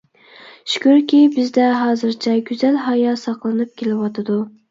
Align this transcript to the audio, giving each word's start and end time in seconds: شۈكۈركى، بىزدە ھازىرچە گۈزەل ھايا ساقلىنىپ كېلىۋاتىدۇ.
شۈكۈركى، 0.75 1.19
بىزدە 1.35 1.67
ھازىرچە 1.81 2.35
گۈزەل 2.49 2.81
ھايا 2.87 3.13
ساقلىنىپ 3.25 3.77
كېلىۋاتىدۇ. 3.83 4.39